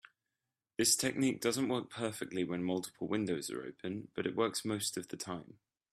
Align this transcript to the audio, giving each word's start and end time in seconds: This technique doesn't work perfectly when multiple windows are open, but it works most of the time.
This 0.79 0.95
technique 0.95 1.41
doesn't 1.41 1.67
work 1.69 1.91
perfectly 1.91 2.43
when 2.43 2.63
multiple 2.63 3.07
windows 3.07 3.51
are 3.51 3.61
open, 3.63 4.07
but 4.15 4.25
it 4.25 4.35
works 4.35 4.65
most 4.65 4.97
of 4.97 5.09
the 5.09 5.15
time. 5.15 5.59